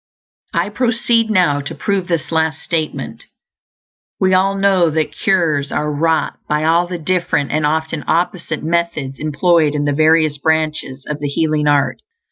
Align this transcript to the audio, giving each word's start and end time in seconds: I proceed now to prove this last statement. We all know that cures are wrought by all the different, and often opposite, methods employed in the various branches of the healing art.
I 0.55 0.69
proceed 0.69 1.29
now 1.29 1.61
to 1.61 1.75
prove 1.75 2.07
this 2.07 2.31
last 2.31 2.63
statement. 2.63 3.25
We 4.19 4.33
all 4.33 4.55
know 4.57 4.89
that 4.89 5.11
cures 5.11 5.71
are 5.71 5.91
wrought 5.93 6.39
by 6.49 6.63
all 6.63 6.87
the 6.87 6.97
different, 6.97 7.51
and 7.51 7.67
often 7.67 8.03
opposite, 8.07 8.63
methods 8.63 9.19
employed 9.19 9.75
in 9.75 9.85
the 9.85 9.93
various 9.93 10.39
branches 10.39 11.05
of 11.05 11.19
the 11.19 11.27
healing 11.27 11.67
art. 11.67 12.01